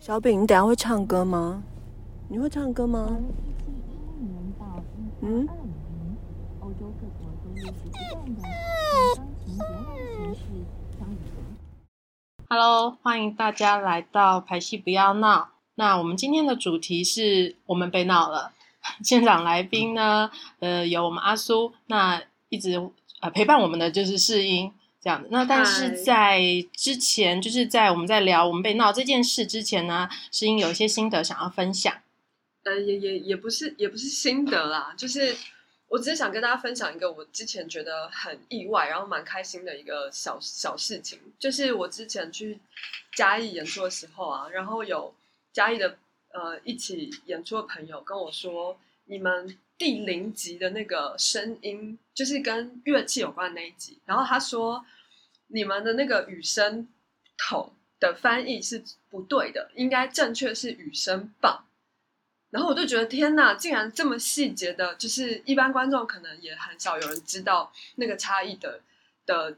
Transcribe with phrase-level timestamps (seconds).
[0.00, 1.62] 小饼，你等下会唱歌吗？
[2.30, 3.20] 你会唱歌吗？
[5.20, 5.46] 嗯。
[12.48, 15.50] Hello，欢迎大家来到排戏不要闹。
[15.74, 18.52] 那我们今天的主题是我们被闹了。
[19.04, 20.30] 现场来宾呢，
[20.60, 22.90] 呃，有我们阿苏，那一直
[23.20, 24.72] 呃陪伴我们的就是世英。
[25.00, 26.40] 这样子，那但是在
[26.74, 32.02] 之前，就是在我们在聊我们被闹这件事之前呢，诗英有一些心得想要分享。
[32.64, 35.34] 呃，也也也不是，也不是心得啦，就是
[35.88, 42.60] 我只是想跟大家分享一个我之前觉得很意外，然后蛮开心的一个小小事情，就是我之前去
[43.14, 45.14] 嘉义演出的时候啊，然后有
[45.52, 45.96] 嘉义的
[46.32, 49.56] 呃一起演出的朋友跟我说，你们。
[49.80, 53.98] 第零集的那个声音，就是跟乐器有关的那一集。
[54.04, 54.84] 然后他说，
[55.46, 56.86] 你们的那个雨声
[57.38, 61.64] 筒的翻译是不对的，应该正确是雨声棒。
[62.50, 68.82] 然后我就觉得天哪，竟然这么细节的，就是一般观众可能也很少有人知道那个差异的
[69.24, 69.56] 的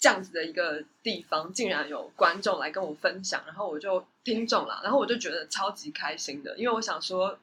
[0.00, 7.38] 这样子的一个地方，竟然有观众来跟我分享，然后我就听中了，然后我就觉得超级开心的，因为我想说。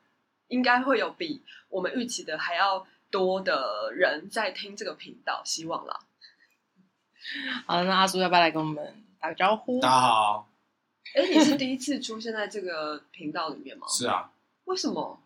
[0.47, 5.99] 应该会有比我们预期的还要多的人在听这个频道，希望啦。
[7.65, 9.79] 好，那阿叔要不要来跟我们打个招呼？
[9.81, 10.49] 大家好。
[11.15, 13.87] 哎，你是第一次出现在这个频道里面吗？
[13.89, 14.31] 是啊。
[14.65, 15.19] 为什么？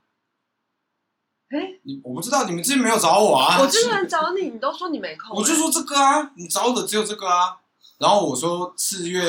[1.49, 3.59] 哎，你我不知道，你们之前没有找我啊。
[3.59, 5.35] 我之前找你，你都说你没空。
[5.37, 7.59] 我就说这个啊，你找我的只有这个啊。
[7.99, 9.21] 然后我说四月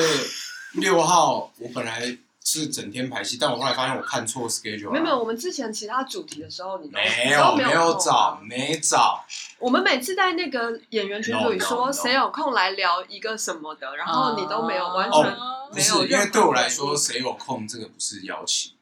[0.73, 2.17] 六号，我本来。
[2.45, 4.91] 是整天排戏，但我后来发现我看错 schedule 了。
[4.91, 9.23] 没有没有，我们之前其他主题的时候，你都没有没有找没找。
[9.59, 15.23] 我们每次在那个演员群组里说谁有空来聊一个什么的，然后你都没有完全
[15.73, 16.05] 没有。
[16.05, 18.73] 因为对我来说，谁有空这个不是邀请。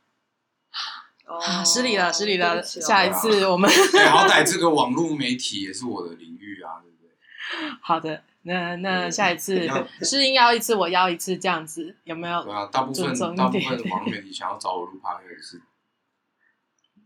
[1.25, 3.69] 啊，失礼了失礼了，下一次我们。
[4.09, 7.77] 好歹这个网络媒体也是我的领域啊，对不对？
[7.81, 8.23] 好的。
[8.43, 9.69] 那那下一次
[10.01, 12.43] 是应邀一次，我邀一次，这样子有没有？
[12.43, 15.61] 对啊，大部分大部分网媒体 想要找我录趴，也是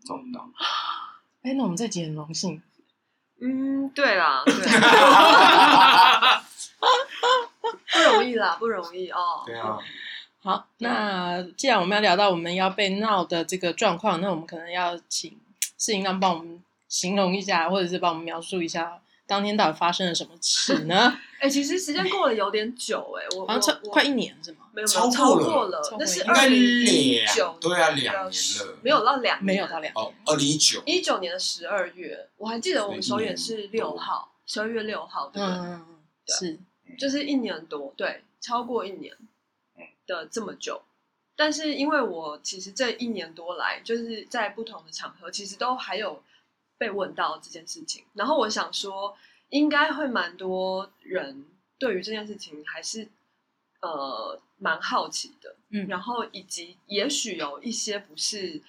[0.05, 0.49] 找不到。
[1.43, 2.61] 哎，那我们这集很荣幸。
[3.41, 4.53] 嗯，对啦，对
[7.91, 9.43] 不容易啦，不容易哦。
[9.45, 9.77] 对啊。
[10.41, 15.37] 好，那既然我们要聊到我们要被闹的这个状况，那我们可能要请
[15.77, 18.99] 世英刚帮我们形容一下，或者是帮我们描述一下。
[19.27, 21.17] 当天到底发生了什么事呢？
[21.39, 24.67] 哎，其实时间过了有点久，哎，我好像超快一年是吗？
[24.73, 28.31] 没有，超过了，那是二零一九，对啊，两年了，
[28.81, 35.49] 没有到两，没有到两，哦，二零一九，一九年的十二月，我还记得我们首演是六号，十二月六号，对不
[36.25, 36.35] 对？
[36.35, 36.59] 是，
[36.97, 39.15] 就是一年多，对，超过一年
[40.07, 40.83] 的这么久。
[41.35, 46.21] 但是因为我其实这一年多来，就是在不同的场合，其实都还有。
[46.77, 49.15] 被问到这件事情，然后我想说，
[49.49, 51.45] 应该会蛮多人
[51.77, 53.07] 对于这件事情还是
[53.81, 58.61] 呃蛮好奇的，嗯，然后以及也许有一些不是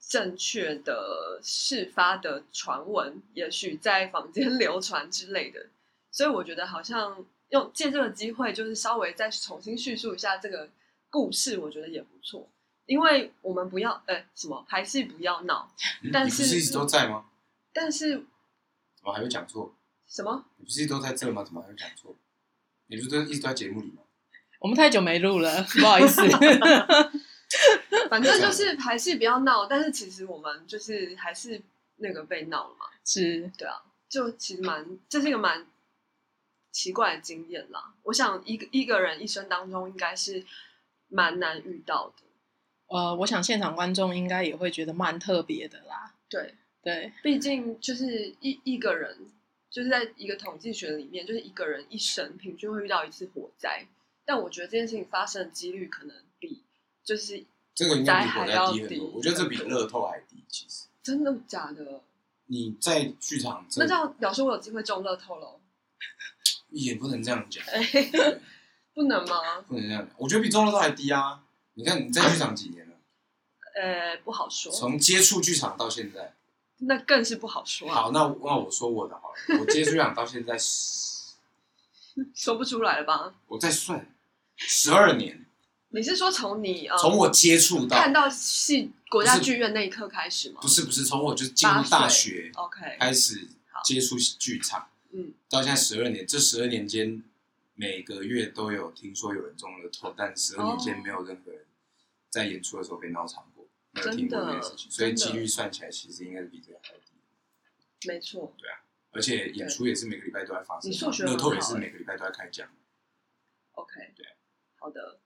[0.00, 5.66] 正确的事发的传闻，也许在坊间 流传之类的，
[6.10, 10.70] 所以我觉得好像用借这个机会，就是稍微再重新叙述一下这个
[11.10, 12.48] 故事，我觉得也不错，
[12.86, 15.70] 因为我们不要呃什么还是不要闹，
[16.12, 17.26] 但是一直都在吗？
[17.74, 18.24] 但是，
[18.96, 19.74] 怎么还有讲错？
[20.06, 20.46] 什么？
[20.56, 21.42] 你不是都在这吗？
[21.44, 22.16] 怎么还有讲错？
[22.86, 24.02] 你不是都一直都在节目里吗？
[24.60, 26.22] 我们太久没录了，不好意思。
[28.08, 31.60] 反正就是还是不要闹，但是其实我们就是还是
[31.96, 32.86] 那个被闹了嘛。
[33.04, 35.66] 是，对啊，就其实蛮，这是一个蛮
[36.70, 37.94] 奇怪的经验啦。
[38.04, 40.44] 我想一个一个人一生当中应该是
[41.08, 42.24] 蛮难遇到的。
[42.86, 46.14] 呃，我想现场观众应该也会觉得蛮特别的啦。
[46.28, 46.54] 对。
[46.84, 49.16] 对，毕竟就是一一个人，
[49.70, 53.86] 就是在一个统计学里面，就是一个人一生平均会遇到一次火灾。
[54.26, 56.62] 但我觉得这件事情发生的几率可能比
[57.02, 57.42] 就是
[57.74, 59.10] 这个应该比火灾低很多。
[59.14, 62.02] 我觉得这比乐透还低，其实真的假的？
[62.46, 65.58] 你在剧场那这样表示我有机会中乐透喽？
[66.68, 67.64] 也不能这样讲，
[68.94, 69.62] 不能吗？
[69.62, 71.42] 不能这样讲，我觉得比中乐透还低啊！
[71.72, 72.94] 你看你在剧场几年了？
[73.74, 74.70] 呃，不好说。
[74.70, 76.34] 从接触剧场到现在。
[76.86, 77.88] 那更是不好说。
[77.88, 79.58] 好，那那我说我的好了。
[79.60, 80.56] 我接触养到现在，
[82.34, 83.34] 说不出来了吧？
[83.48, 84.14] 我在算
[84.56, 85.44] 十二年。
[85.90, 90.58] 你是说从你从我接触到看到戏国家剧院那一刻开始吗？
[90.60, 93.46] 不是不是，从我就进入大学，OK，开始
[93.84, 97.22] 接触剧场，嗯，到现在十二年，这十二年间
[97.76, 101.60] 每个月都有听说有人中了头，但十二年间没有任何人
[102.28, 103.53] 在演出的时候被闹场过，
[103.94, 108.08] 没有真听过这的件事情，所以几率算起来其实应该是比这个还低。
[108.08, 108.54] 没错。
[108.58, 108.80] 对啊
[109.12, 112.68] 而且演出也是每个礼拜都在发生嘛，你数学乐透也是每个礼拜都在开奖。
[113.74, 114.26] OK，对，
[114.76, 115.20] 好的。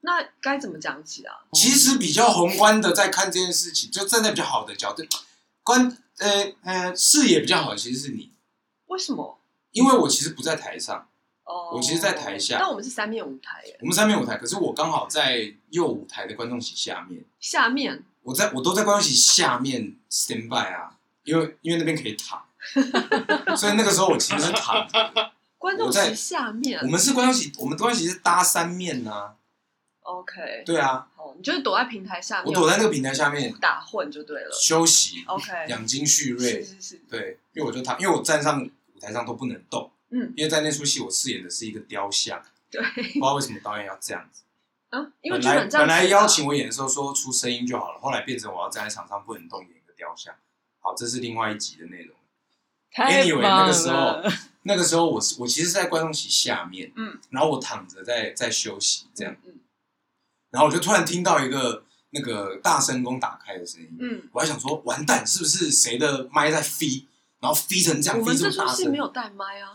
[0.00, 1.46] 那该怎么讲起啊？
[1.52, 5.04] 其实比较宏观的在看这件事情，就站在比较好的角度，
[5.62, 8.32] 观呃呃视野比较好的其实是你，
[8.86, 9.40] 为什么？
[9.70, 11.08] 因为我其实不在台上，
[11.48, 22.44] 哦，我其实在台下但我们是三面舞台耶，我们三面舞台，可是我刚好在右舞台的观众席下面，下面我在我都在观众席下面 stand by 啊，因为因为那边可以躺，
[23.56, 25.32] 所以那个时候我其实是躺着的。
[25.58, 26.78] 观众席下面。
[26.82, 29.32] 我们是观众席，我们观众席是搭三面呐、
[30.02, 34.50] OK，对啊，哦，你就是躲在平台下面，我躲在那个平台下面打混就对了。
[34.52, 36.74] 休息，OK，养精蓄锐是。
[36.74, 44.42] 是是，对，因为我就躺，因为我站上舞台上都不能动，嗯，因为在那出戏我饰演的是一个雕像，对，不知道为什么导演要这样子。
[44.90, 50.34] 嗯，因为本来本来邀请我演的时候说出声音就好了，后来变成我要站在场上不能动，演一个雕像。
[50.80, 52.16] 好，这是另外一集的内容。
[52.90, 54.22] 太 Anyway，那个时候，
[54.62, 59.60] 那个时候我是我其实是在观众席下面，嗯，然后我躺着在在休息这样，嗯
[60.50, 67.04] 然后我就突然听到一个那个大声公打开的声音，嗯，我还想说完蛋，是不是谁的麦在飞，
[67.38, 69.74] 然后飞成这样，飞我们这出戏没，有带麦啊，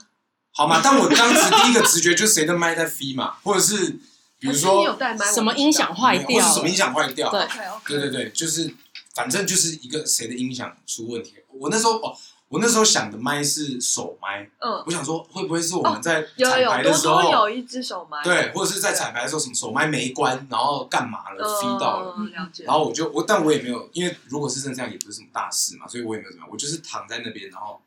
[0.56, 0.80] 好嘛？
[0.84, 4.00] 但我当时第一个直觉就是谁的麦在飞嘛， 或者是
[4.40, 4.98] 比如说？
[5.34, 8.74] 什么音响坏掉或是什么音响坏掉，对对对对，就是
[9.16, 11.36] 反正就是一个谁的音响出问题。
[11.60, 12.16] 我那时候哦，
[12.50, 22.16] 我那时候想的麦是手麦，嗯，我想说会不会是我们在彩排的时候，多有一只手麦，对，或者是在彩排的时候什么手麦没关，然后干嘛了，飞到了。
[22.18, 22.64] 嗯，了解。
[22.64, 27.80] 然后我就我，但我也没有，因为如果是真的这样，也不是什么大事嘛，所以我也没有怎么样，我就是躺在那边，然后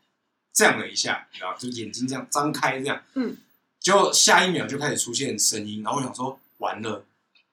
[0.56, 3.36] 这样了一下，你知道，就眼睛这样张开这样，嗯，
[3.78, 7.04] 就下一秒就开始出现声音，然后我想说完了，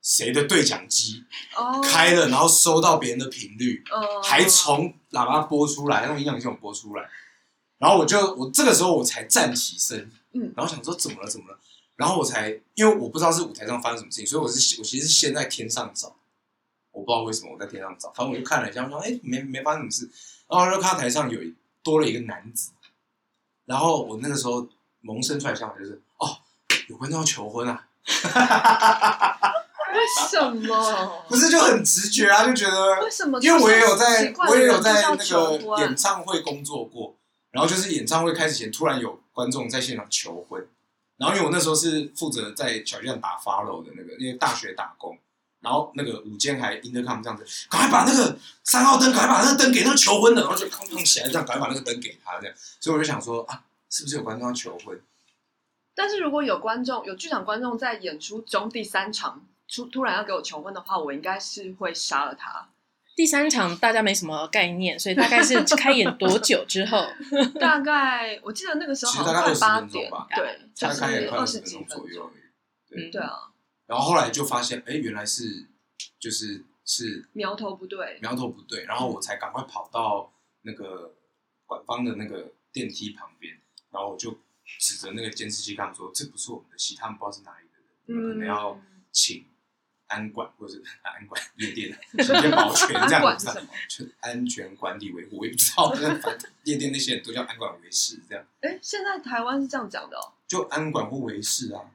[0.01, 1.25] 谁的对讲机
[1.57, 7.09] 哦，开了，然后收到别人的频率，哦，还从喇叭播出来，那种音响系统播出来，
[7.77, 10.53] 然后我就我这个时候我才站起身，嗯。
[10.55, 11.59] 然后想说怎么了怎么了，
[11.97, 16.15] 然后我才因为我不知道是舞台上发生什么事情，所以我是我其实是先在天上找，
[16.91, 20.09] 我不知道为什么我在天上找，反正我就看了一下，我说哎没没发生什么事，
[20.47, 21.37] 然后就看到台上有
[21.83, 22.71] 多了一个男子，
[23.65, 24.67] 然后我那个时候
[25.01, 26.37] 萌生出来的想法就是哦
[26.87, 27.87] 有观众要求婚啊，
[29.93, 31.23] 为什么？
[31.29, 33.39] 不是就很直觉啊，就觉得为什么？
[33.41, 37.15] 因为我也有在我也有在那个演唱会工作过，
[37.51, 40.67] 然后就是演唱会开始前，突然有观众在现场求婚，
[41.17, 45.17] 然后因为我那时候是负责在小巨蛋打 follow 的那个，因为大学打工，
[45.63, 54.99] 然后那个午间还 intercom 这样子，赶快把那个三号灯，赶快把那个灯给那个求婚的，然后就砰砰起来，这样赶快把那个灯给他，这样，所以我就想说啊，是不是有观众要求婚？
[55.95, 62.69] 但是如果有观众，有剧场观众在演出中第三场突突然要给我求婚的话，我应该是会杀了他。
[63.15, 67.05] 第三场大家没什么概念，所以大概是开演多久之后？
[67.61, 72.33] 大概我记得那个时候大概好像快八点吧，对，就大概也快是二十几分钟左右而。
[72.33, 72.41] 已。
[72.89, 73.29] 对，嗯对啊，
[73.85, 75.65] 然后后来就发现，哎，原来是
[76.19, 78.19] 就是是苗头不对。
[78.21, 81.13] 苗头不对，然后我才赶快跑到那个
[81.65, 83.59] 管方的那个电梯旁边，
[83.91, 84.37] 然后我就
[84.79, 87.73] 指着那个监视器跟他们说：“这不是我们的戏，他们不知道是哪一个
[88.13, 88.79] 人，可能要
[89.11, 89.45] 请
[90.07, 93.69] 安管或者是安管夜店请一些保全这样子管是，什么？
[93.89, 100.31] 就安全管理维护，我也不知道，反正夜店那些人都叫安管维士，这样哎，现在台湾是这样讲的哦。
[100.47, 101.91] 就安管或维士啊。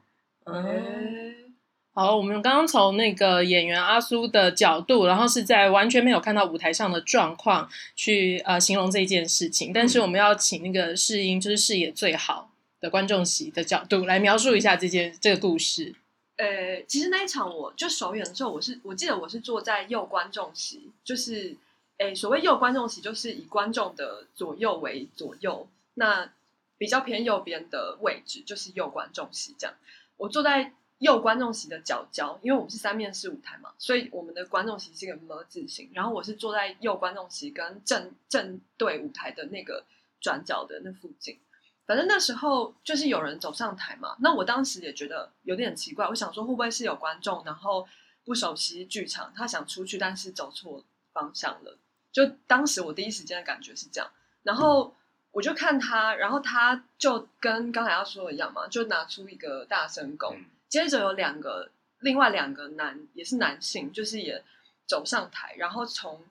[1.99, 15.93] 好，我们刚刚从那个演员阿苏的角度，然后是在完全没有看到舞台上的状况去呃形容这件事情，但是我们要请那个试音，就是视野最好的观众席的角度来描述一下这件这个故事。
[16.37, 21.57] 呃，其实那一场我就首演的时候，我是我记得我是坐在右观众席，就是
[21.97, 26.31] 诶，所谓右观众席，就是以观众的左右为左右，那
[26.77, 29.75] 比较偏右边的位置就是右观众席这样。
[30.15, 39.83] 我坐在右观众席的角角，因为我们是三面式舞台嘛，所以我们的观众席是一个么字形，然后我是坐在右观众席跟正正对舞台的那个
[40.21, 41.39] 转角的那附近。
[41.85, 47.87] 反正那时候就是有人走上台嘛，那我当时也觉得有点奇怪，我想说会不会是有观众，然后
[48.23, 51.77] 不熟悉剧场，他想出去，但是走错方向了。
[52.11, 54.11] 就当时我第一时间的感觉是这样，
[54.43, 54.93] 然后
[55.31, 60.35] 我就看他，然后他就跟刚才要说的一样嘛，就拿出一个大声公，
[60.69, 64.43] 接着有两个另外两个男也是男性，就是也
[64.87, 66.23] 走上台，然后从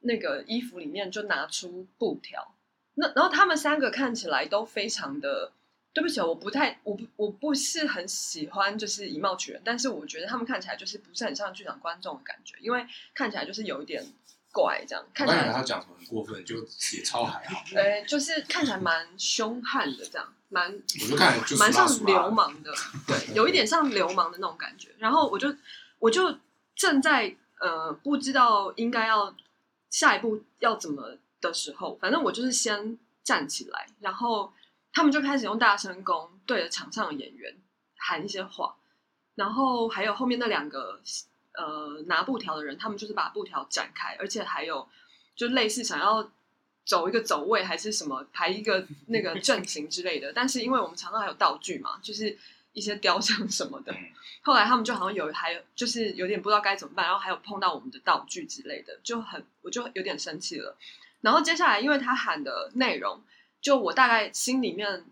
[0.00, 2.54] 那个衣服里面就拿出布条。
[2.94, 5.52] 那然后他们三个看起来都非常的
[5.92, 14.04] 对不起，我不太，我不我不是很喜欢就是以貌取人，但是我觉得他们看起来就是不是很像剧场观众的感觉，因为看起来就是有一点
[14.52, 16.56] 怪这样，看起来他讲什么很过分，就
[16.96, 22.72] 也超还好，呃就是看起来蛮凶悍的这样，蛮我就看就蛮像流氓的，
[23.06, 24.88] 对，有一点像流氓的那种感觉。
[24.98, 25.54] 然后我就
[25.98, 26.36] 我就
[26.74, 29.34] 正在呃不知道应该要
[29.90, 34.52] 下一步要怎么的时候，反正我就是先站起来，然后
[34.92, 37.56] 他们就开始用大声公对着场上的演员
[37.96, 38.74] 喊一些话，
[39.36, 41.00] 然后还有后面那两个
[41.54, 44.88] 呃拿布条的人，他们就是把布条展开，而且还有
[45.34, 46.30] 就类似想要
[46.84, 50.32] 走一个走位还是什么排一个 那个阵型之类的。
[50.32, 52.36] 但是因为我们常常还有道具嘛，就是
[52.72, 53.98] 一些雕像什么的嗯，
[54.42, 60.76] 后来他们就好像有还有就是有点不知道该怎么办，然后还有碰到我们的道具之类的，就很我就有点生气了。
[61.20, 63.22] 然后接下来因为他喊的内容，
[63.60, 65.04] 就我大概心里面。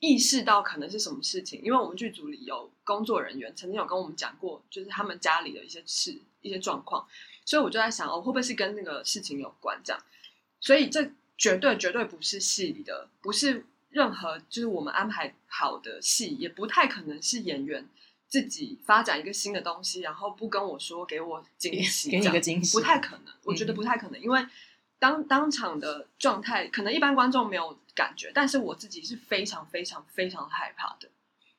[0.00, 7.06] 意识到可能是什么事情，因为我们剧组里有工作人员曾经有跟我们讲过，就是他们家里的一些事、一些状况，
[7.44, 9.78] 所以我就在想，哦，会不会是跟那个事情有关？
[9.84, 10.02] 这样，
[10.58, 17.86] 所以这绝对绝对不是戏里的，不是任何就是我们安排好的戏，也不太可能是演员
[18.26, 24.40] 自己发展一个新的东西，然后不跟我说，给我惊喜，给你个惊喜不太可能，我觉得嗯不太可能，因为
[25.00, 31.08] 当当场的状态，可能一般观众没有感觉，但是我自己是非常非常非常害怕的，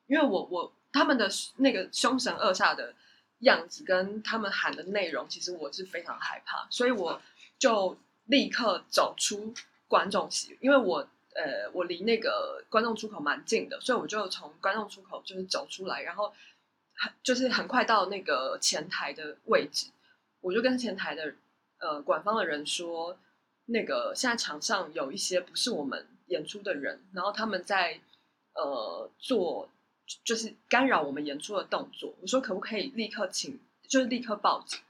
[0.06, 2.94] 因为我我他们的那个凶神恶煞的
[3.40, 7.20] 样子跟他们喊的内容，其实我是非常害怕，所以我
[7.58, 9.52] 就立刻走出
[9.88, 10.98] 观众席，因为我
[11.34, 16.32] 呃我离那个观众出口蛮近的，所以我就从观众出口就是走出来，然后
[16.94, 19.88] 很就是很快到那个前台的位置，
[20.40, 21.34] 我就跟前台的
[21.78, 23.18] 呃管方的人说，
[23.66, 28.00] 那个现在场上有一些不是我们演出的人，然后他们在
[28.54, 29.70] 呃做
[30.24, 32.14] 就是干扰我们演出的动作。
[32.20, 34.80] 我说可不可以立刻请，就是立刻报警，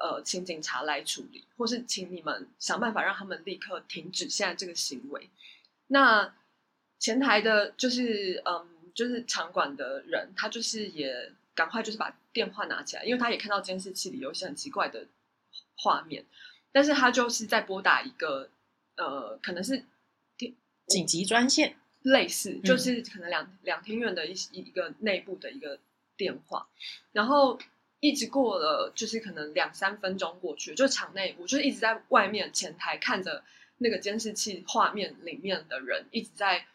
[0.00, 5.30] 呃，请警察来处理，或是请你们想办法让他们立刻停止现在这个行为。
[5.88, 6.34] 那
[6.98, 15.06] 前台的，就是嗯，就是场馆的人，他就是也赶快就是把电话拿起来，因为他也看到监视器里有一些很奇怪的
[15.76, 16.24] 画面，
[16.72, 18.48] 但是他就是在拨打一个
[18.96, 19.84] 呃，可能是
[20.86, 25.78] 紧急专线，类似，就是可能两两厅院的一一一个内部的一个
[26.16, 26.68] 电话，
[27.12, 27.58] 然后
[28.00, 33.42] 一直过了，就是可能两三分钟过去，就场内我就一直在外面前台看着
[33.78, 36.66] 那个监视器画面里面的人一直在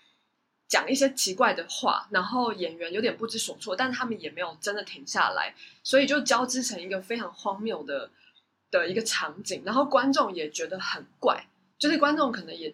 [0.68, 8.10] 讲一些奇怪的话，然后演员有点不知所措，但他们也没有真的停下来，所以就交织成一个非常荒谬的
[8.72, 11.46] 的一个场景，然后观众也觉得很怪，
[11.78, 12.74] 就是观众可能也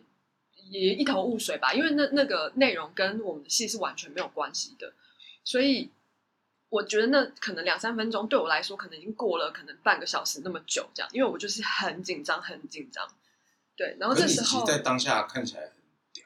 [0.70, 4.94] 也一头雾水吧，因为那那个内容跟我们的戏是完全没有关系的，
[5.44, 5.90] 所以
[6.70, 13.08] 我觉得那可能两三分钟对我来说，可能已经过了可能半个小时那么久这样，因为我就是很紧张，很紧张。
[13.76, 15.72] 对，然后这时候在当下看起来很
[16.12, 16.26] 屌。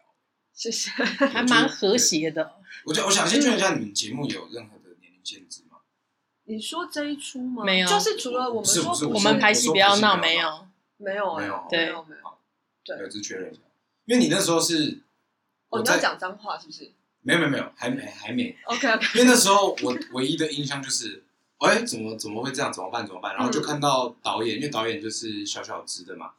[0.53, 0.89] 谢谢。
[0.89, 2.55] 还蛮和谐的。
[2.85, 5.70] 我就我想先确认一下，你们节目有任何的年龄限制吗？
[6.53, 7.63] 你说这一出吗？
[7.63, 10.67] 没有就是除了我们说我们排戏不要闹，没有。
[10.97, 12.21] 没有哎没有没对有没有。
[12.85, 13.61] 对对，只是确认一下，
[14.05, 15.01] 因为你那时候是
[15.69, 16.91] 哦，我在你要讲脏话是不是
[17.21, 18.55] 没有没有没有，还没还没？
[18.67, 19.07] OK OK。
[19.17, 21.23] 因为那时候我唯一的印象就是，
[21.59, 22.71] 哎，怎么怎么会这样？
[22.71, 23.07] 怎么办？
[23.07, 23.33] 怎么办？
[23.33, 26.31] 然后就看到导演，因为导演就是小小只的嘛，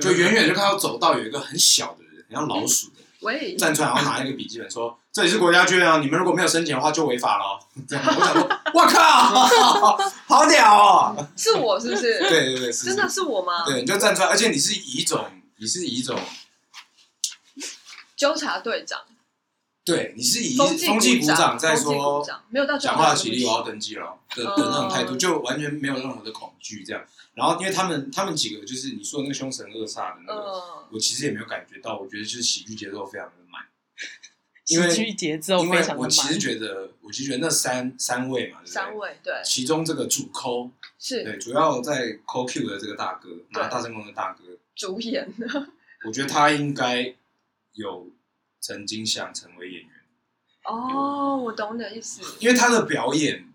[0.00, 7.58] 就远远就看到走道有一个很小的人，很像老鼠的，站出来，然后拿一个笔记本说：“这里是国家剧院啊，你们如果没有申请的话就违法了哦。
[7.88, 11.28] ”这样，我想说，我靠，好屌哦！
[11.34, 12.18] 是我是不是？
[12.18, 13.64] 对对对，是真的是我吗？
[13.64, 15.24] 对，你就站出来，而且你是以一种，
[15.56, 16.20] 你是以一种，
[18.14, 19.00] 纠察队长，
[19.82, 27.02] 对，你是以风纪风纪股长在风纪股说长没有到讲话起立，我要登记了的的哦那种态度，就完全没有任何的恐惧这样。
[27.32, 33.62] 然后，因为他们他们几个就是你说的那个凶神恶煞的那个，嗯，我其实也没有感觉到，我觉得就是喜剧节奏非常的慢，
[34.68, 36.38] 因为剧节奏因为非常的我其实。
[36.38, 38.72] 觉得，我其实觉得那三三位嘛，对对？
[38.72, 39.34] 三位对。
[39.44, 41.22] 其中这个主抠，是。
[41.24, 44.44] 对，主要在抠 Q 的这个大哥，拿大声公的大哥，
[44.74, 45.28] 主演，
[46.06, 47.14] 我觉得他应该
[47.74, 48.08] 有
[48.60, 49.90] 曾经想成为演员，
[50.64, 52.22] 哦，我懂你的意思。
[52.40, 53.46] 因为他的表演，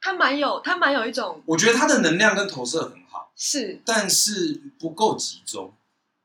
[0.00, 3.80] 他蛮有，他蛮有一种我觉得他的能量跟投射很好，是。
[3.84, 5.74] 但是不够集中，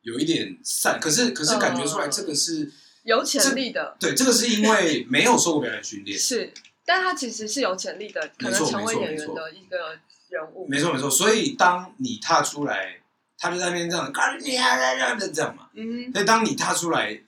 [0.01, 1.00] 有一点散。
[1.00, 2.72] 可是可是感觉出来，这个是、
[3.03, 6.53] 有潜力的，对，这个是因为没有受过表演训练， 是，
[6.86, 10.67] 但他其实是有潜力的，可能成为演员的一个人物。
[10.67, 11.10] 没错没错。
[11.10, 13.01] 所以当你踏出来，
[13.38, 15.70] 他就在那边这样，干你啊这样嘛。
[15.74, 17.22] 嗯，所以当你踏出来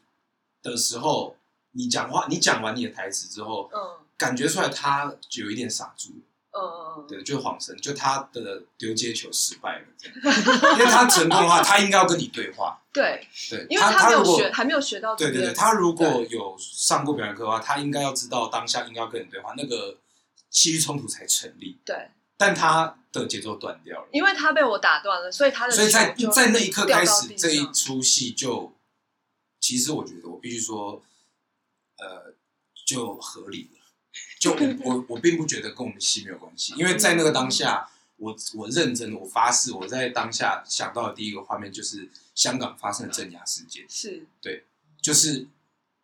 [0.62, 1.36] 的时候，
[1.72, 3.80] 你讲话，你讲完你的台词之后，嗯
[4.16, 6.16] 感觉出来他就有一点傻住了。
[6.56, 6.62] 嗯
[6.98, 10.16] 嗯，对，就是晃神，就他的丢接球失败了，这样。
[10.78, 12.80] 因为他成功的话，他应该要跟你对话。
[12.94, 15.16] 对，对，因为他没有学，还没有学到。
[15.16, 19.98] 对对对，他如果有上过表演课的话，他应该要知道当下应该要跟你对话，那个
[20.52, 21.80] 戏剧冲突才成立。
[21.84, 28.72] 对，但他的节奏断掉了，因为他被我打断了，所以他的所以在在那一刻开始，这一出戏就，
[29.60, 31.02] 其实我觉得我必须说，
[31.98, 32.36] 呃，
[32.86, 33.80] 就合理了。
[34.40, 44.28] 就我我我并不觉得跟我们戏没有关系，因为在那个当下，我我认真的，我发誓，我在当下想到的第一个画面就是香港发生的镇压事件，是。
[44.42, 44.66] 对
[45.02, 45.48] 就是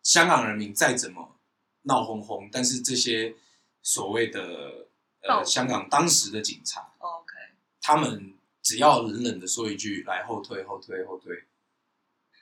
[0.02, 1.36] 香港人民再怎么
[1.82, 3.34] 闹哄哄，但是这些
[3.82, 4.88] 所谓的
[5.22, 7.34] 呃香港当时的警察，OK，
[7.80, 11.44] 他们只要冷冷的说一句“来后退，后退，后退”，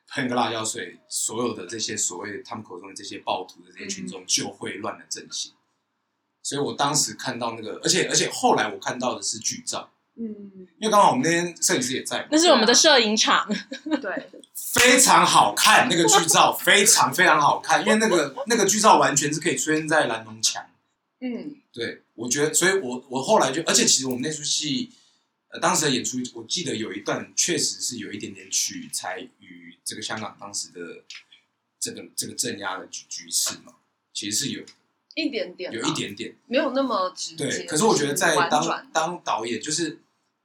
[0.09, 5.53] 喷个辣椒水，所有的这些所谓他们口中的这些暴徒的这些群众就会乱了阵型。
[6.49, 10.27] 所以我当时看到那个，而且而且后来我看到的是剧照，嗯，
[10.79, 13.47] 因为刚好我们那天摄影师也在嘛，那是我们的摄影场，
[14.01, 20.65] 对，非常好看，那个剧照非常非常好看，因为那个那个剧照完全是可以出现在蓝龙墙。
[21.21, 21.57] 嗯。
[21.71, 24.91] 对，我觉得，所以我我后来就，而且其实我们那出戏，
[25.49, 30.81] 呃，当时的演出，我记得有一段确实是有一点点取材于这个香港当时的
[31.79, 33.75] 这个这个镇压的局局势嘛，
[34.15, 34.63] 其实是有
[35.19, 37.45] 一点点有一点点没有那么直接。
[37.49, 37.67] 对。
[37.67, 39.99] 可是我觉得在当当导演，就是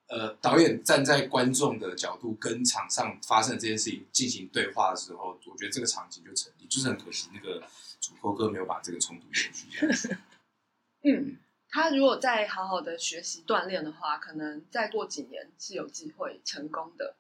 [0.08, 7.64] 呃，导演站在观众的角度跟场上发生的这件事情进行对话的时候，我觉得这个场景就成立，就是很可惜那个
[8.00, 10.18] 主播哥没有把这个冲突延续下去。
[11.08, 11.38] 嗯，
[11.70, 17.16] 他如果再好好的学习锻炼的话，可能再过几年是有机会成功的。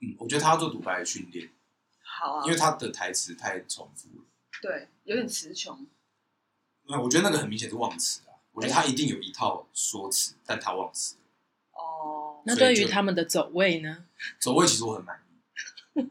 [0.00, 1.50] 嗯，我觉得他要做独白的训练。
[2.02, 4.24] 好啊因，为他的台词太重复了。
[4.62, 5.86] 对，有点词穷。
[6.86, 8.34] 那我觉得那个很明显是忘词啊。
[8.52, 11.20] 我觉得他一定有一套说辞，但他忘词了。
[11.72, 14.04] 哦，那对于他们的走位呢？
[14.38, 16.02] 走位其实我很满意，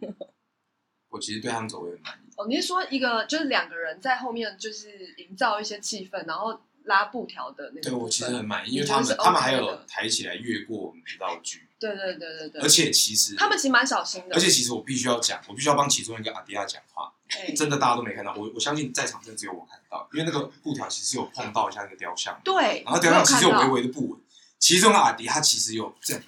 [1.09, 2.33] 我其实对他们走位很满意。
[2.35, 7.81] 哦，你是说一个就是两个人在后面就是营造一些气氛，然后拉布条的那个？
[7.81, 17.12] 对我其实很满意，因为他们他们还有抬起来越过我们的道具，对对对对对，而且其实他们其实蛮小心的，而且其实我必须要讲，我必须要帮其中一个阿迪亚讲话，哎
[17.55, 24.19] 真的大家都没看到，我我相信在场真的只有我看到，因为那个布条其实有碰到一下那个雕像，对，然后雕像其实有微微的不稳，
[24.59, 26.23] 其中的阿迪他其实有这样，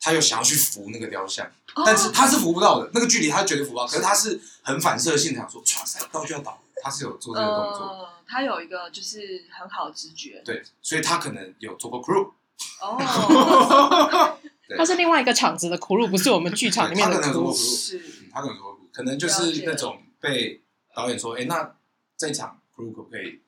[0.00, 1.46] 他又想要去扶那个雕像。
[1.46, 3.86] 哦但是他是扶不到的，那个距离他绝对扶不到。
[3.86, 12.32] 可是他是很反射性地想说，唰塞，道具要倒了，他是有做这个动作，呃，他有一个就是很好的直觉对，所以他可能有做过 crew，
[12.80, 12.98] 哦，
[14.76, 17.56] 他是另外一个场子的 crew，，不是我们剧场里面的他可能做过苦。
[17.56, 18.69] crew，是嗯他可能有做过 crew，
[19.00, 20.60] 可能就是那种被
[20.94, 21.74] 导演说，哎，那
[22.18, 23.40] 这一场 crew 可不可以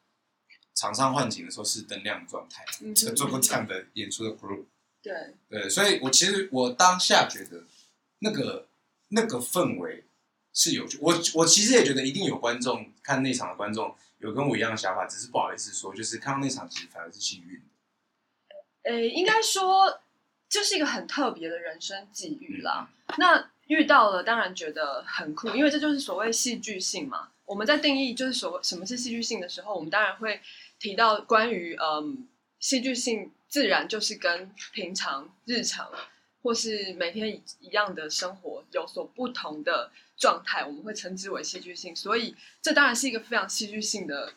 [0.74, 4.64] 场上换景的时候是灯亮的状态，嗯就做过这样的演出的 crew，
[5.02, 7.64] 对，对，所以我其实我当下觉得
[8.20, 8.66] 那个
[9.08, 10.04] 那个氛围
[10.54, 18.90] 是有趣，我我其实也觉得一定有观众看那场的观众有跟我一样的想法，只是不好意思说，就是看到那场其实反而是幸运的。
[18.90, 20.00] 呃，应该说
[20.48, 22.88] 就是一个很特别的人生际遇啦。
[22.90, 27.28] 嗯那遇到了，当然觉得很酷，因为这就是所谓戏剧性嘛。
[27.46, 30.40] 我们在定义就是所谓什么是戏剧性的时候，我们当然会
[30.78, 35.90] 提到关于嗯戏剧性，自然就是跟平常日常
[36.42, 41.94] 或是每天一一样的生活有所不同的状态，我们会称之为戏剧性。
[41.94, 44.32] 所以这当然是一个非常戏剧性的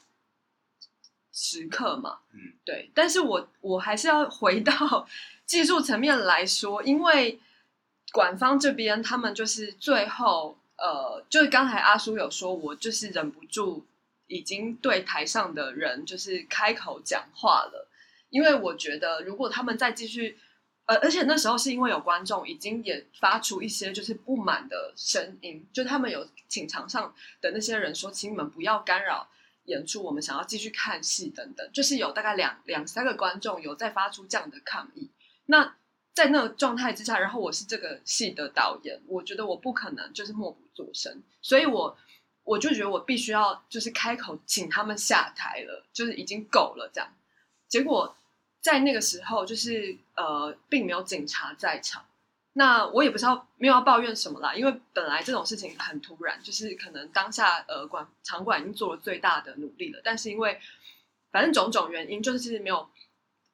[1.31, 2.19] 时刻嘛。
[2.33, 2.89] 嗯，对。
[2.93, 5.07] 但是我我还是要回到
[5.45, 7.39] 技术层面来说，因为
[8.15, 13.85] 管方这边他们就是最后呃，就是刚才阿叔有说，我就是忍不住
[14.27, 17.89] 已经对台上的人就是开口讲话了，
[18.29, 20.37] 因为我觉得如果他们再继续。
[20.87, 29.27] 呃，而且那时候是因为有观众已经也发出一些就是不满的声音，就他们有请场上的那些人说，请你们不要干扰
[29.63, 35.09] 演出，我们想要继续看戏等等，就是有大概两两三个观众有在发出这样的抗议。
[35.47, 35.75] 那
[36.15, 41.95] 在那个状态之下，然后我是这个戏的导演，我觉得我不可能就是默不作声，所以我
[42.45, 47.09] 我就觉得我必须要就是开口请他们下台了，就是已经够了这样。
[47.67, 48.15] 结果
[48.61, 52.05] 在那个时候，就是呃，并没有警察在场。
[52.53, 60.57] 那我也不知道没有要抱怨什么啦，因为本来这种事情很突然，就是可能当下呃管场馆已经做了最大的努力了，但是因为
[61.31, 62.87] 反正种种原因，就是没有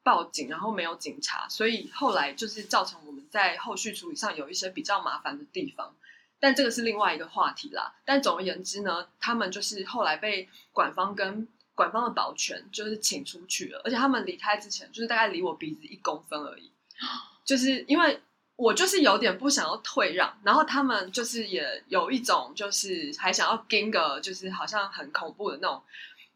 [0.03, 5.93] 报警，然后没有警察，所以后来就是造成我们在后续处理上有一些比较麻烦的地方。
[6.39, 7.93] 但这个是另外一个话题啦。
[8.03, 16.71] 但总而言之呢，他们就是后来被管方跟管方的保全就是请出去了，而且他们离开之前就是大概离我鼻子一公分而已，
[17.45, 18.19] 就是因为
[18.55, 25.81] 我就是有点不想要退让，然后他们就是也有一种就是还想要跟个就是好像很恐怖的那种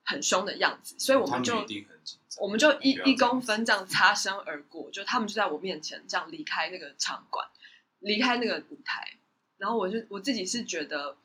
[0.05, 1.65] 很凶的样子，所以我们就
[2.37, 7.47] 我们就一一公分这样擦身而过，就他们就在我面前这样离开那个场馆，
[7.99, 9.17] 离开那个舞台，
[9.57, 11.17] 然后我就我自己是觉得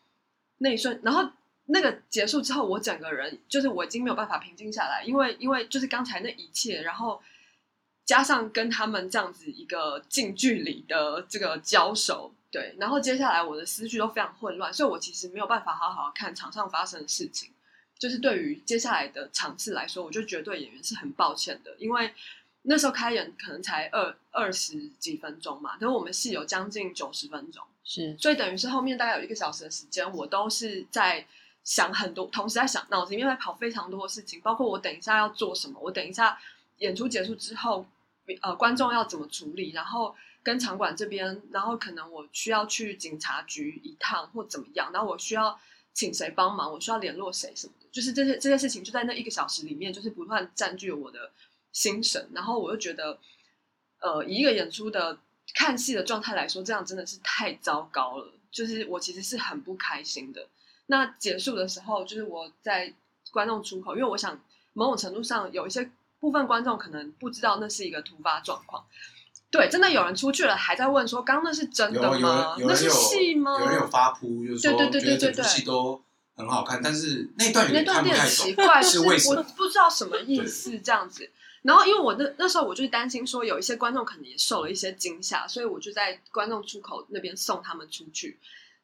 [0.58, 1.30] 那一瞬，然后
[1.66, 7.20] 那个结束之后，我整个人就是我已经没有办法平静下来，因为因为就是刚才那一切，然后
[8.04, 17.50] 加上跟他们这样子一个近距离的这个交手，对，然后接下来我的思绪都非常混乱，所以我其实没有办法好好看场上发生的事情。
[18.00, 22.12] 就是对于接下来的场次来说，我就觉得对演员是很抱歉的，因为
[22.62, 28.16] 那时候开演可能才二二十几分钟嘛，可是我们戏有将近九十分钟，是。
[28.18, 31.26] 所以等于是后面大概有一个小时的时间，我都是在
[31.62, 36.38] 想很多，同时在想脑子里面在跑非常多的事情，包括我等一下要做什么，我等一下
[36.78, 37.86] 演出结束之后，
[38.40, 45.60] 呃，观众要怎么处理，然后跟场馆这边，然后可能我需要去警察局一趟或怎么样，然后我需要
[45.92, 51.30] 请谁帮忙，我需要联络谁什么的，就是这些这些事情就在那一个小时里面，就是不断占据我的
[51.72, 53.18] 心神，然后我就觉得，
[54.00, 55.18] 呃，以一个演出的
[55.54, 58.32] 看戏的状态来说，这样真的是太糟糕了。
[58.50, 60.48] 就是我其实是很不开心的。
[60.86, 62.92] 那结束的时候，就是我在
[63.30, 64.40] 观众出口，因为我想
[64.72, 68.84] 某种程度上有一些部分观众可能不知道那是一个突发状况。
[69.50, 72.56] 对，真的有人出去了，还在问说：“刚刚那是真的吗？
[72.60, 76.02] 那是戏吗？”有人有发扑，就是说对对对对觉得整部对对戏都
[76.36, 79.40] 很好看，但是那段那段有点奇懂，怪， 是为什么？
[79.40, 81.28] 我不知道什么意思这样子。
[81.62, 88.38] 然后因为我那那时候我就是担心说有一些观众可能也受了一些惊吓，所以我就在观众出口那边送他们出去。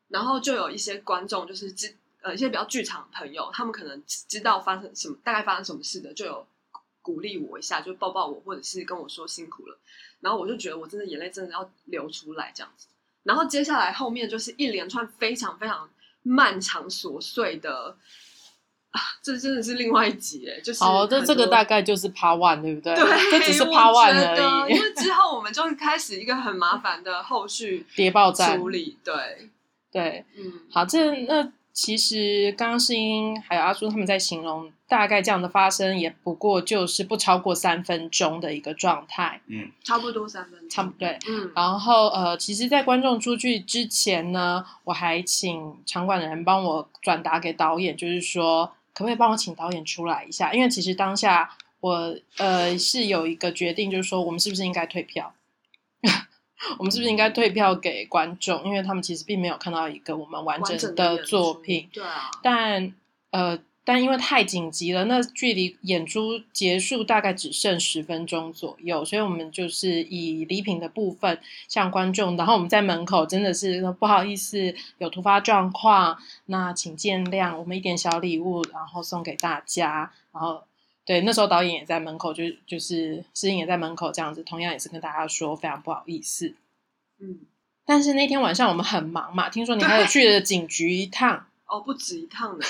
[0.09, 6.47] 然后就有一些观众就是知呃一些比较剧场的朋友，他们可能知道发生什么大概发生什么事的，就有
[7.03, 9.79] 鼓励我一下，就抱抱我，或者是跟我说辛苦了。
[10.27, 12.89] 然后我就觉得我真的眼泪真的要流出来这样子。
[13.23, 15.89] 然后接下来后面就是一连串非常非常
[16.25, 17.97] 漫长琐碎的
[18.91, 22.97] 啊，这真的是另外一集哎，就是哦，这很这个大概就是 Part One，对不对？
[22.97, 28.69] 对，这只是我 Part One 而已， 因为之后我们就开始一个很麻烦的后续谍报战处。
[28.71, 29.51] 理，对，
[29.93, 41.19] 对，嗯，好，这那其实刚刚世英还有阿朱他们在形容，大概这样的发生也不过就是不超过三分钟的一个状态，嗯，差不多三分钟，差不对。
[41.29, 50.55] 嗯，然后呃，其实，在观众出去之前呢，我还请场馆的人帮我转达给导演，就是说，可不可以帮我请导演出来一下？
[50.55, 55.35] 因为其实当下我呃是有一个决定，就是说，我们是不是应该退票？
[56.79, 58.65] 我们是不是应该退票给观众？
[58.65, 61.89] 因为他们其实并没有看到一个我们完完整的作品。
[61.93, 62.93] 对啊，但
[63.31, 80.63] 呃，但因为太紧急了，那距离演出结束大概只剩十分钟左右，所以我们就是以礼品的部分向观众，然后我们在门口真的是不好意思，有突发状况，那请见谅，我们一点小礼物，然后送给大家，然后。
[81.07, 86.57] 对，那时候导演也在门口，就就是诗颖也在门口，这样子，同样也是跟大家说非常不好意思。
[87.21, 87.47] 嗯，
[87.85, 92.67] 但是那天晚上我们很忙嘛，听说你还有去了警局一趟，哦，不止一趟呢。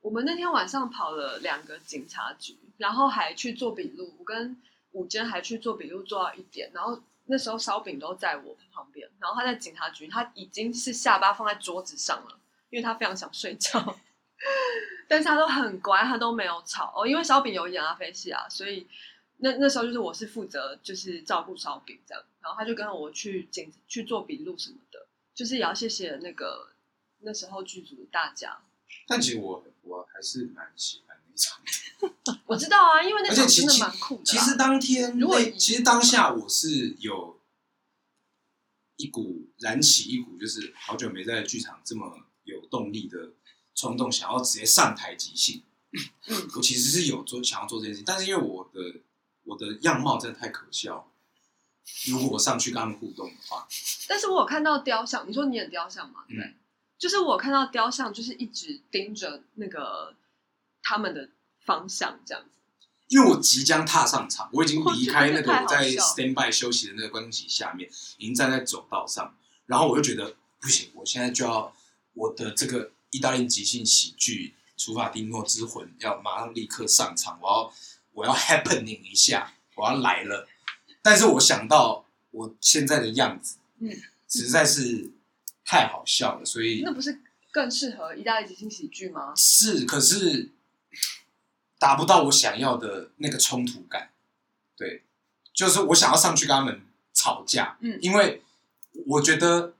[0.00, 4.12] 我们那天晚上跑了两个警察局，然后还去做笔录。
[4.18, 6.70] 我跟午间还去做笔录，做到一点。
[6.74, 12.38] 然后那时候烧饼都在我旁边，然后他在警察局，他已经是下巴放在桌子上了，
[12.68, 13.96] 因为他非常想睡觉。
[15.14, 17.06] 但是他都很乖，他都没有吵哦。
[17.06, 18.84] 因为烧饼有演阿飞戏啊，所以
[19.36, 26.72] 那那时候就是我是负责就是照顾烧饼这样，然后他就跟着我去警去做笔录什么的，就是也要谢谢那个
[27.20, 28.58] 那时候剧组的大家。
[29.06, 34.24] 但其实我我还是蛮喜欢那场，我知道啊，因为那场真的蛮酷的啦。
[34.24, 37.38] 其实当天如果其实当下我是有
[38.96, 43.30] 一股燃起一股，就是好久没在剧场这么有动力的
[43.74, 45.62] 冲动，想要直接上台即兴。
[46.28, 49.00] 嗯我其实是有做想要做这件事情，但是因为我的
[49.44, 51.04] 我的样貌真的太可笑了，
[52.08, 53.68] 如果我上去跟他们互动的话，
[54.08, 56.24] 但是我有看到雕像，你说你演雕像吗？
[56.28, 56.54] 对，嗯
[56.98, 60.16] 就是我看到雕像，就是一直盯着那个
[60.82, 61.28] 他们的
[61.64, 62.50] 方向这样子。
[63.08, 71.72] 因为我即将踏上场，我已经离开那个我在 stand by 休息的那个观众席下面，已经站在走道上，然后我就觉得不行，我现在就要
[72.14, 77.72] 我的这个意大利即兴喜剧《除法蒂诺之魂》要马上立刻上场，我要
[78.12, 80.48] 我要 happening 一下，我要来了。
[81.00, 83.96] 但是我想到我现在的样子，嗯，
[84.28, 85.12] 实在是
[85.64, 87.20] 太好笑了，所以那不是
[87.52, 89.32] 更适合意大利即兴喜剧吗？
[89.36, 90.50] 是，可是
[91.78, 94.10] 达不到我想要的那个冲突感。
[94.76, 95.04] 对，
[95.52, 98.42] 就是我想要上去跟他们吵架，嗯因为
[99.06, 99.74] 我觉得，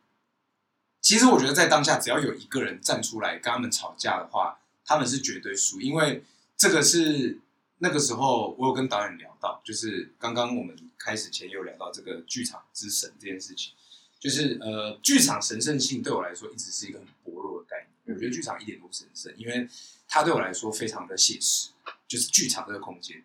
[1.04, 6.24] 其实我觉得在当下，只要有一个人站出来跟他们吵架的话，他们是绝对输，因为
[6.56, 7.38] 这个是
[7.80, 13.74] 那个时候我有跟导演聊到，就是刚刚我们开始前有聊到这个剧场之神这件事情，
[14.18, 19.68] 就是呃，剧场神圣性对我来说一直是一个很薄弱的概念，我觉得剧场一点都不神圣，因为
[20.08, 21.68] 它对我来说非常的写实，
[22.08, 23.22] 就是剧场这个空间。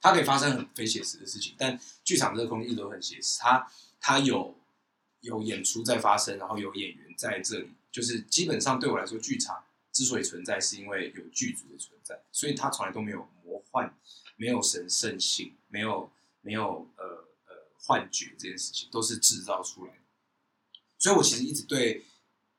[0.00, 3.38] 它可以发生很非写实的事情，但剧场这个空间一直都很写实。
[3.38, 4.58] 它它有
[5.22, 13.92] 有演出在发生，然后有演员在这里，就是基本上对我来说，剧场之所以存在，是因为有剧组的存在，所以它从来都没有魔幻，
[14.36, 17.04] 没有神圣性，没有没有呃
[17.46, 19.98] 呃幻觉这件事情，都是制造出来的。
[20.98, 22.04] 所以我其实一直对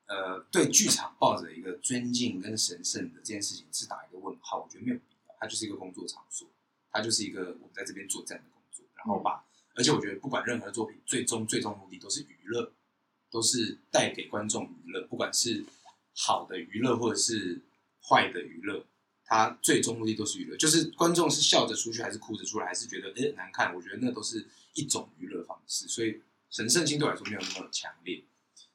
[0.06, 6.48] 呃对剧场抱着一个尊敬跟神圣的这件事情是打一个问号，我觉得没有必要，它就是一个工作场所。
[6.96, 12.72] 它就是一个我们在这边作战的工作，然后把，而且我觉得不管任何作品，最终最终目的都是娱乐，
[13.30, 15.64] 都是带给观众娱乐，不管是
[16.14, 17.60] 好的娱乐或者是
[18.02, 18.84] 坏的娱乐，
[19.24, 28.22] 它最终目的都是娱乐，就是观众是笑着出去还是哭着出来，还是觉得诶难看，我觉得那都是一种娱乐方式，所以神圣性对我来说没有那么强烈，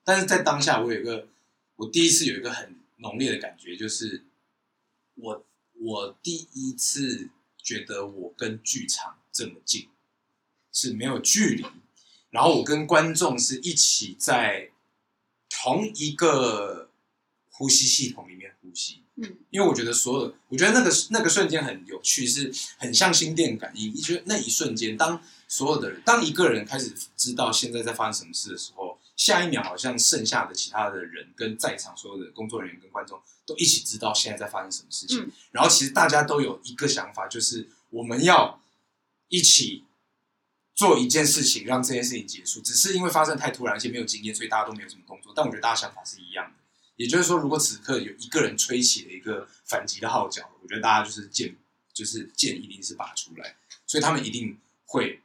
[0.03, 1.27] 但是在当下我有一个，
[1.75, 4.23] 我第一次有一个很浓烈的感觉，就是
[5.15, 7.29] 我我第一次。
[7.61, 9.89] 觉得我跟剧场这么近，
[10.71, 11.65] 是没有距离，
[12.29, 14.69] 然后我跟观众是一起在
[15.49, 16.89] 同一个
[17.49, 19.03] 呼吸系统里面呼吸。
[19.21, 23.93] 嗯，因为我觉得所有，我觉得那个那个瞬间很有趣，是很像心电感应。
[23.93, 35.19] 你觉得那一瞬间，当所有的人，当一个人开始知道现在在发生什么事的时候，下一秒好像剩下的其他的人跟在场所有的工作人员跟观众都一起知道现在在发生什么事情。
[35.21, 38.61] 嗯然后其实大家都有一个想法，就是我们要
[39.27, 39.83] 一起
[40.79, 42.61] 做一件事情，让这件事情结束。
[42.61, 45.33] 只是因为发生太突然，而且没有经验，所以大家都没有什么动作。
[45.35, 46.51] 但我觉得大家想法是一样的。
[46.95, 51.53] 也就是说，如果此刻有一个人吹起了一个反击的号角，我觉得大家就是剑，
[51.91, 55.19] 就是剑一定是拔出来，所以他们一定会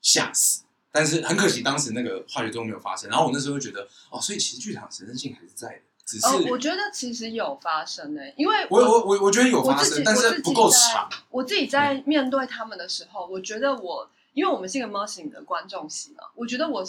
[0.00, 0.62] 吓死。
[0.92, 3.10] 但是很可惜，当时那个化学中没有发生。
[3.10, 11.08] 然后我那时候就觉得，哦，所以其实剧场神圣性还是在的，只是、呃，我觉得其实有发生诶、因为我我我我觉得有发生，但是不够在长。
[11.30, 16.84] 我自己在面对他们的时候，我觉得我，因为我们是一个 Mercy 的观众席嘛，我觉得我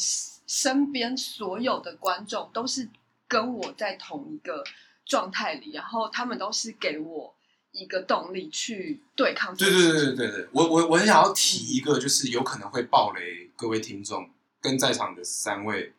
[0.48, 2.88] 身边所有的观众都是
[3.28, 4.64] 跟我在同一个
[5.06, 7.34] 状态里，然后他们都是给我
[7.72, 9.92] 一个动力去对抗这对对。
[9.92, 15.94] 对对对，我我我很想要提一个，就是有可能会爆雷，各位听众跟在场的三位，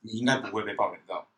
[0.00, 1.28] 你应该不会被爆雷到，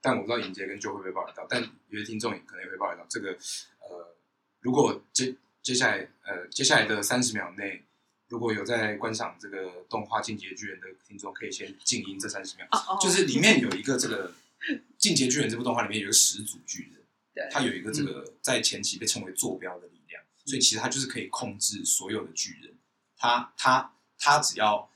[0.00, 3.04] 但我不知道尹杰跟就会被爆雷到，但有些听众也可能也会爆雷到。
[3.08, 4.14] 这个呃，
[4.60, 7.84] 如果接接下来呃接下来的三十秒内，
[8.30, 14.32] 如果有在观赏这个动画《进阶巨人》的听众，可以先静音这三十秒，哦哦就是里面有一个这个
[14.96, 17.02] 《进阶巨人》这部动画里面有一个始祖巨人。
[17.34, 22.72] 对，它有一个这个在前期被称为坐标的力量，所以其实他就是可以控制所有的巨人。
[23.16, 24.88] 他他他只要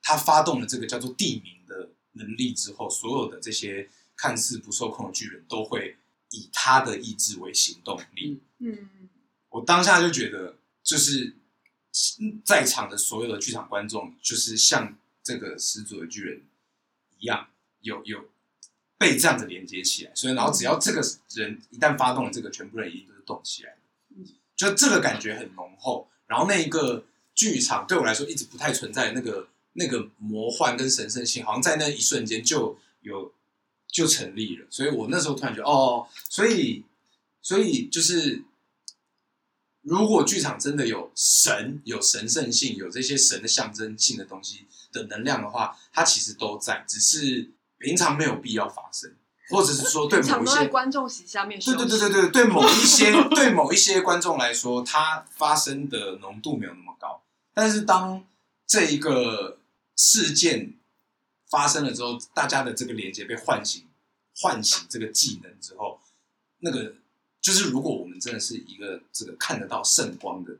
[0.00, 5.96] 他发动了这个叫做地名的能力之后，所有的这些看似不受控的巨人都会
[6.30, 8.40] 以他的意志为行动力。
[8.58, 8.88] 嗯，
[9.48, 11.34] 我当下就觉得，就是
[12.44, 16.42] 在场的所有的剧场观众，就是像这个始祖的巨人
[17.18, 17.48] 一样，
[17.80, 18.28] 有有
[18.98, 20.12] 被这样子连接起来。
[20.14, 23.78] 所以，然后只要这个人一旦发动了这个，全部人一定都是动起来的。
[24.16, 26.08] 嗯就这个感觉很浓厚。
[26.26, 27.04] 然后那一个
[27.34, 33.32] 剧场对我来说一直不太存在那个那个魔幻跟神圣性，好像在那一瞬间就有
[33.86, 34.66] 就成立了。
[34.68, 36.84] 所以我那时候突然觉得，哦，所以
[37.40, 38.42] 所以就是。
[39.86, 49.14] 如果剧场真的有神、有神圣性、有这些神的象征性的东西的能量的话，它其实都在，只是平常没有必要发生，
[49.48, 51.60] 或者是说对某一些观众席下面。
[51.60, 57.22] 对对对对对，对某一些对某一些观众来说，它发生的浓度没有那么高。
[57.54, 58.26] 但是当
[58.66, 59.60] 这一个
[59.94, 60.74] 事件
[61.48, 63.86] 发生了之后，大家的这个连接被唤醒，
[64.34, 66.00] 唤醒这个技能之后，
[66.58, 66.96] 那个
[67.46, 70.50] 就是如果我们真的是一个这个看得到圣光的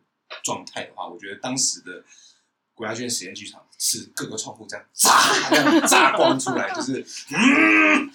[0.45, 2.05] 状态的话，我觉得当时的
[2.75, 8.09] 国家剧院实验剧场是各个窗户这样炸这样炸光出来， 就是嗯，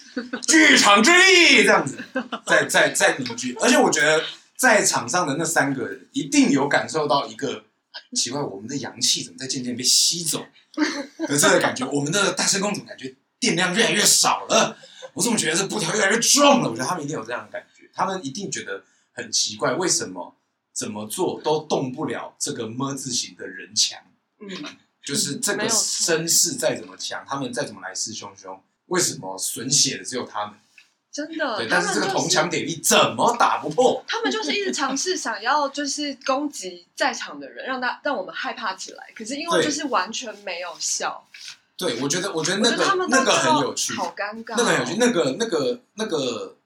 [0.48, 2.02] 剧场之力这样子，
[2.46, 3.54] 在在在凝聚。
[3.60, 4.24] 而且我觉得
[4.56, 7.66] 在场上的那三个人一定有感受到一个
[8.16, 10.46] 奇怪，我们的阳气怎么在渐渐被吸走
[11.28, 11.86] 的这个感觉。
[11.86, 14.78] 我们的大声公怎么感觉电量越来越少了？
[15.12, 16.70] 我怎么觉得这布条越来越重了？
[16.70, 20.34] 我觉得他们一定有这样的感觉，他们一定觉得很奇怪，为什么
[20.72, 23.98] 怎么做都动不了这个么字形的人墙？
[24.40, 24.48] 嗯，
[25.04, 30.54] 就是这个没有错声势再怎么强，他们再怎么来势汹汹，为什么损血的只有他们？
[31.12, 34.02] 真的，对，但是这个就是铜墙铁壁怎么打不破？
[34.08, 39.12] 他们就是一直尝试想要就是攻击在场的人，让他让我们害怕起来。
[39.14, 41.22] 可是因为就是完全没有效，
[41.76, 46.56] 对，我觉得，我觉得那个那个很有趣，好尴尬哦，那个很有趣，那个那个那个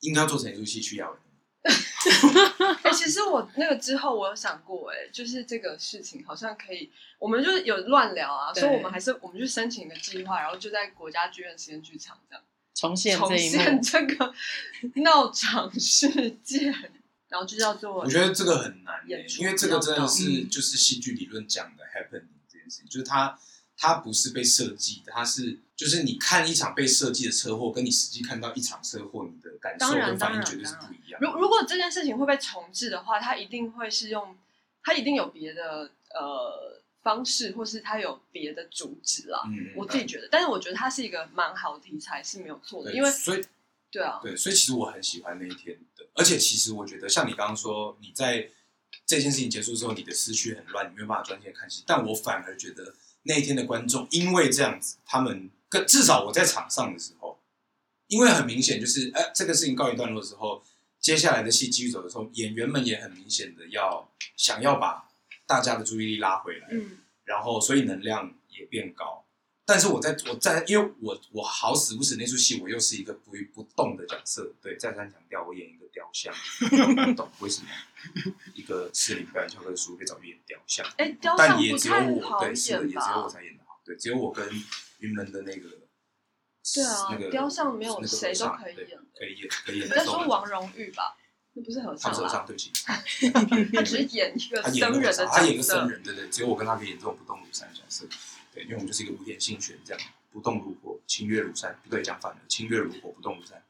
[0.00, 1.20] 应该要做成一出戏去要人。
[2.82, 12.44] 哎、其实我那个之后，我有想过、哎，就是这个事情好像可以，我们就是有乱聊啊，对所以我们还是我们去申请一个计划，然后就在国家剧院实验剧场这样。
[12.74, 14.32] 重现重现幕，这个
[15.02, 16.72] 闹场事件，
[17.28, 19.02] 然后就叫做我觉得这个很难、
[19.40, 20.48] 因为这个真的比是嗯。
[20.48, 23.36] 就是戏剧理论讲的 happening 这件事情，就是它
[23.78, 31.20] 它不是被设计的，它是就是你看一场被设计的车祸，跟你实际看到一场车祸，你的感受跟反应绝对是不一样。
[31.20, 34.36] 如如果这件事情会被重置的话，它一定会是用，
[34.82, 39.42] 它一定有别的呃方式，或是它有别的主旨啦。
[39.46, 43.44] 嗯，我自己觉得，但是我觉得它是一个蛮好的题材是没有错的，因为所以
[43.90, 48.48] 对啊，对，所以其实我很喜欢那一天的，而且其实我觉得像你刚刚说，你在
[49.04, 52.94] 这件事情结束之后，你的思绪很乱，你没有办法专心地看戏，但我反而觉得
[53.26, 57.38] 那一天的观众因为这样子，他们跟至少我在场上的时候，
[58.06, 60.62] 因为很明显就是，哎、这个事情告一段落之后，
[61.00, 65.08] 接下来的戏继续走的时候，演员们也很明显的要想要把
[65.46, 69.24] 大家的注意力拉回来，嗯然后所以能量也变高。
[69.64, 74.54] 但是我在我在，因为我我好死不死那出戏，我又是一个不不动的角色。
[74.62, 76.34] 对，再三强调，我演一个雕像，
[77.06, 77.68] 不懂为什么
[78.52, 83.28] 一个适龄表演教科书被找去演雕像，哎，雕但像不也只有我，对，是的，也只有我？
[83.30, 83.80] 才演的好。
[83.82, 84.46] 对，只有我跟
[84.98, 85.70] 云门的那个，
[86.74, 90.04] 对啊那个雕像没有那个谁都可以演的可以演，可以演你在。
[90.04, 91.16] 说王荣玉吧？
[91.54, 92.70] 那不是和尚啦，他不是和尚，对不起，
[93.72, 95.74] 他只是演一个僧人的个和尚，他演角色。
[95.74, 98.06] 个僧人，对对，只有我跟他可以演这种不动如山的角色。
[98.52, 103.62] 对，因为我们就是一个五点性权这样，不动如火，清月如山，不对，讲反了，清月如火，不动如山，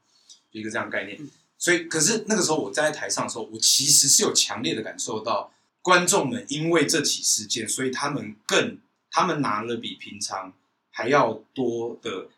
[0.50, 1.16] 就一个这样的概念。
[1.58, 8.78] 所以，可是那个时候我站在台上的时候，我其实是有强烈的感受到，观众们因为这起事件，所以他们更，
[9.10, 10.52] 他们拿了比平常
[10.90, 12.28] 还要多的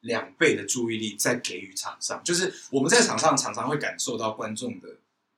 [0.00, 2.22] 两倍的注意力在给予场上。
[2.22, 4.88] 就是我们在场上常常会感受到观众的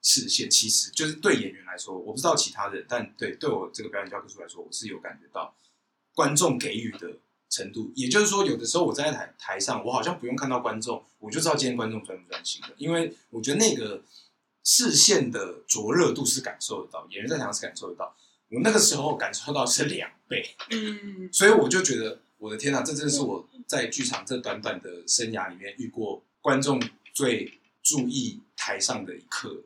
[0.02, 5.54] 视线，其实就是对演员来说，我不知道其他人，但对对我这个表演教科书来说，我是有感觉到
[6.14, 7.16] 观众给予的
[7.48, 7.92] 程度。
[7.94, 14.02] 也就是说，有的时候我站在台台上，我好像不用看到观众，我就知道今天观众专不专心的，因为我觉得那个
[14.64, 18.14] 视线的灼热度是感受得到，演员在台上是感受得到。
[18.48, 26.80] 我那个时候感受到是两倍，嗯，所以我就觉得，我的天哪，这真的是我在剧场这短短的生涯里面遇过观众
[27.12, 29.62] 最注意台上的一刻。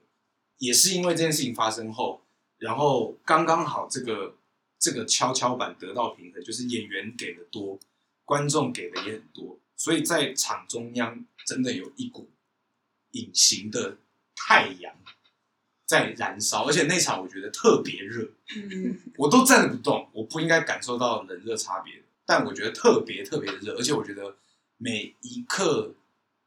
[0.57, 2.23] 也是因为这件事情发生后，
[2.59, 4.35] 然后刚刚好这个
[4.81, 7.79] 这个跷跷板得到平衡，就是演员给的多，
[8.25, 12.29] 观众给的也很多，所以在场中央真的有一股
[13.13, 13.99] 隐形的
[14.35, 14.95] 太阳
[15.85, 18.99] 在燃烧，而且那场我觉得特别热，嗯。
[19.17, 24.37] 我都站着不动，我不应该感受到冷热差别，但我觉得特别特别的热，而且我觉得
[24.79, 25.95] 每一刻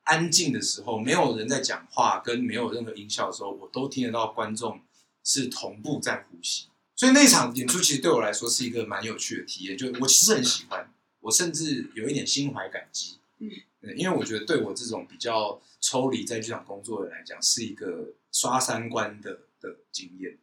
[0.06, 4.82] 安静的时候，没有人在讲话，跟没有任何音效的时候，我都听得到观众
[5.24, 6.68] 是同步在呼吸，
[7.04, 10.90] 所以那场演出其实对我来说是一个蛮有趣的体验，就我其实很喜欢，
[11.20, 13.52] 我甚至有一点心怀感激，嗯，
[13.98, 20.38] 因为我觉得对我这种比较抽离在剧场工作的人来讲，是一个刷三观的的经验。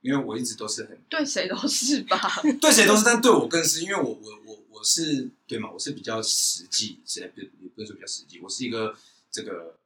[0.00, 2.20] 因为我一直都是很对谁都是吧？
[2.60, 8.94] 对谁都是，但对我更是，因为我我我我是对嘛，我是比较实际，现在不也不是说比较实际，我是一个
[9.30, 9.76] 这个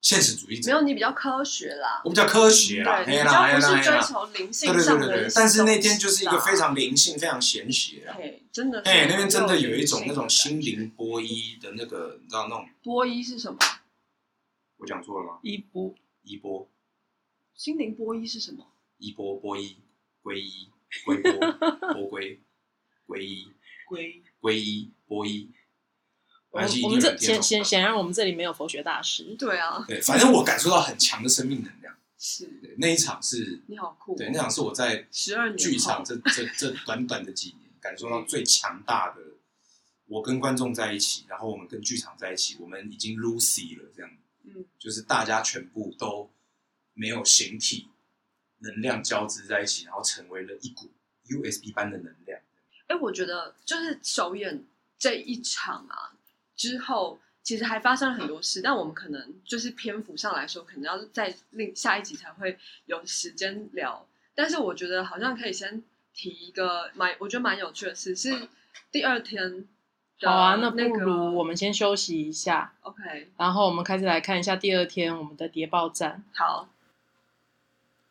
[0.00, 8.06] 现实主义者，没有你比较科学啦，我比较科学啦，对，啦比较不是追求灵对性对对对对，上的一些但是那天就是一个非常灵性、非常玄学
[8.50, 13.58] 真的是哎，那边真的有一种那种心灵波一的那个，你知道那种波一是什么？
[14.78, 15.38] 我讲错了吗？
[15.42, 16.66] 一波一波、
[17.54, 18.66] 心灵波一是什么？
[18.96, 19.76] 一波、波一、
[20.22, 20.70] 皈依、
[21.04, 21.32] 归波、
[21.92, 22.40] 波归、
[23.06, 23.52] 皈依、
[23.86, 24.22] 归。
[24.40, 25.50] 皈依、波衣。
[26.50, 31.96] 我没关系我们这显显显然我们这里没有佛学大师，对啊，对，反正我感受到很强的生命能量。
[32.18, 39.22] 是对，那一场是，你好酷哦，对，那场是我在十二年剧场这这这短短的几年感受到最强大的。
[40.06, 44.10] 我跟观众在一起，然后我们跟剧场在一起，我们已经 Lucy 了，这样
[44.44, 46.28] 嗯，就是大家全部都
[46.94, 47.88] 没有形体，
[48.58, 50.90] 能量交织在一起，然后成为了一股
[51.24, 52.40] USB 般的能量。
[52.88, 54.64] 哎，我觉得就是首演
[54.98, 56.18] 这一场啊
[56.60, 64.06] 之后，其实还发生了很多事，但我们可能就是篇幅上来说，可能要在另下一集才会有时间聊。
[64.34, 65.82] 但是我觉得好像可以先
[66.12, 68.46] 提一个蛮，我觉得蛮有趣的事，是
[68.92, 69.66] 第二天
[70.20, 76.22] 好啊，那那个不如我们先休息一下，OK 然后我们开始来看一下第二天我们的谍报站。
[76.34, 76.68] 好，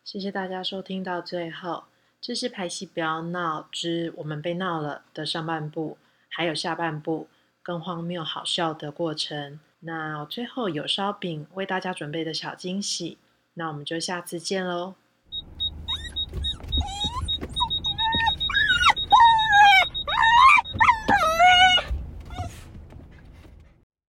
[0.04, 1.84] 谢谢大家收听到最后，
[2.20, 7.28] 这是排戏不要闹之我们被闹了的上半部，还有下半部
[7.70, 9.60] 更荒谬好笑的过程。
[9.82, 13.20] 那最后有烧饼为大家准备的小惊喜，
[13.54, 14.96] 那我们就下次见喽，